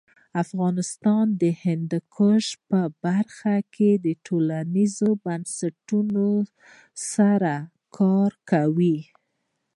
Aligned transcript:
افغانستان 0.43 1.25
د 1.41 1.43
هندوکش 1.63 2.45
په 2.69 2.79
برخه 3.05 3.55
کې 3.73 3.89
نړیوالو 4.05 5.09
بنسټونو 5.25 6.29
سره 7.11 7.53
کار 7.97 8.31
کوي. 8.51 8.99